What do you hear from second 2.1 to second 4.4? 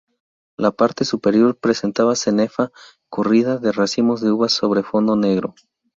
cenefa corrida de racimos de